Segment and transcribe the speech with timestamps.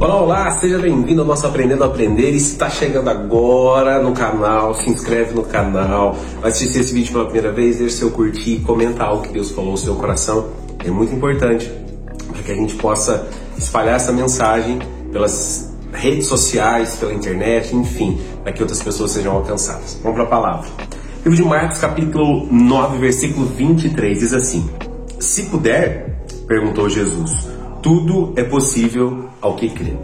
[0.00, 2.30] Olá, olá, seja bem-vindo ao nosso Aprendendo a Aprender.
[2.30, 7.12] E se está chegando agora no canal, se inscreve no canal, vai assistir esse vídeo
[7.12, 10.50] pela primeira vez, deixa seu curtir, comenta algo que Deus falou no seu coração.
[10.84, 11.68] É muito importante
[12.32, 14.78] para que a gente possa espalhar essa mensagem
[15.10, 19.98] pelas redes sociais, pela internet, enfim, para que outras pessoas sejam alcançadas.
[20.00, 20.70] Vamos para a palavra.
[21.24, 24.70] Livro de Marcos, capítulo 9, versículo 23, diz assim:
[25.18, 29.94] Se puder, perguntou Jesus tudo é possível ao que crê.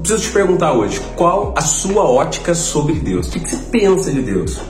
[0.00, 3.28] Preciso te perguntar hoje, qual a sua ótica sobre Deus?
[3.28, 4.60] O que você pensa de Deus?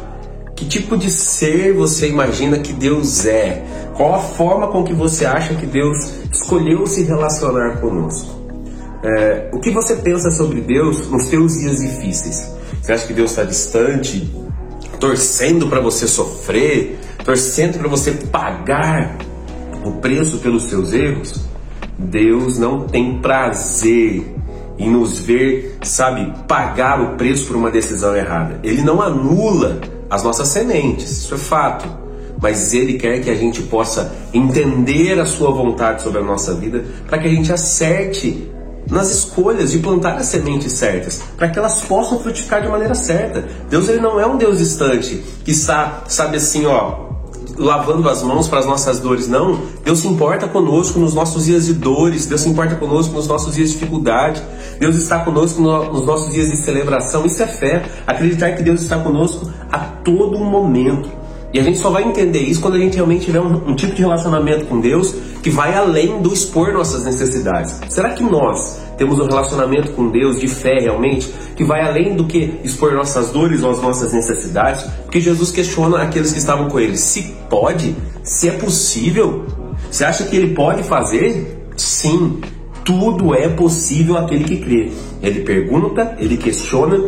[0.56, 3.64] Que tipo de ser você imagina que Deus é?
[3.94, 5.96] Qual a forma com que você acha que Deus
[6.32, 8.38] escolheu se relacionar conosco?
[9.02, 12.50] É, o que você pensa sobre Deus nos seus dias difíceis?
[12.82, 14.28] Você acha que Deus está distante,
[14.98, 19.16] torcendo para você sofrer, torcendo para você pagar
[19.84, 21.47] o preço pelos seus erros?
[21.98, 24.34] Deus não tem prazer
[24.78, 28.60] em nos ver, sabe, pagar o preço por uma decisão errada.
[28.62, 31.88] Ele não anula as nossas sementes, isso é fato.
[32.40, 36.84] Mas Ele quer que a gente possa entender a Sua vontade sobre a nossa vida
[37.08, 38.48] para que a gente acerte
[38.88, 43.44] nas escolhas de plantar as sementes certas, para que elas possam frutificar de maneira certa.
[43.68, 47.07] Deus ele não é um Deus distante que está, sabe assim, ó,
[47.58, 49.60] lavando as mãos para as nossas dores, não.
[49.84, 53.54] Deus se importa conosco nos nossos dias de dores, Deus se importa conosco nos nossos
[53.54, 54.42] dias de dificuldade,
[54.78, 57.26] Deus está conosco nos nossos dias de celebração.
[57.26, 61.17] Isso é fé, acreditar que Deus está conosco a todo momento.
[61.52, 63.94] E a gente só vai entender isso quando a gente realmente tiver um, um, tipo
[63.94, 67.80] de relacionamento com Deus que vai além do expor nossas necessidades.
[67.88, 72.26] Será que nós temos um relacionamento com Deus de fé realmente que vai além do
[72.26, 74.82] que expor nossas dores ou as nossas necessidades?
[75.04, 79.46] Porque Jesus questiona aqueles que estavam com ele: se pode, se é possível,
[79.90, 81.56] você acha que ele pode fazer?
[81.76, 82.40] Sim,
[82.84, 84.90] tudo é possível aquele que crê.
[85.22, 86.98] Ele pergunta, ele questiona,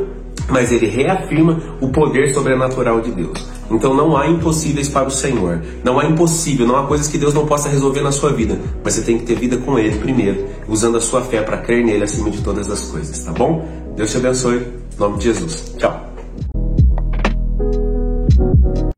[0.50, 3.46] mas ele reafirma o poder sobrenatural de Deus.
[3.70, 5.62] Então não há impossíveis para o Senhor.
[5.84, 8.58] Não há impossível, não há coisas que Deus não possa resolver na sua vida.
[8.83, 11.84] Mas você tem que ter vida com Ele primeiro, usando a sua fé para crer
[11.84, 13.66] nele acima de todas as coisas, tá bom?
[13.96, 14.58] Deus te abençoe.
[14.96, 15.74] Em nome de Jesus.
[15.78, 16.09] Tchau.